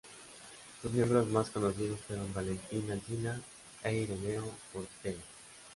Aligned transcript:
Sus 0.81 0.91
miembros 0.93 1.27
más 1.27 1.51
conocidos 1.51 1.99
fueron 1.99 2.33
Valentín 2.33 2.89
Alsina 2.89 3.39
e 3.83 3.97
Ireneo 3.97 4.51
Portela. 4.73 5.21